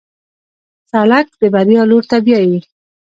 [0.91, 2.59] سړک د بریا لور ته بیایي.